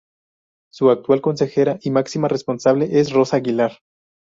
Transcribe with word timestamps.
Su 0.73 0.89
actual 0.89 1.21
consejera 1.21 1.77
y 1.83 1.91
máxima 1.91 2.27
responsable 2.27 2.99
es 2.99 3.11
Rosa 3.13 3.37
Aguilar. 3.37 3.81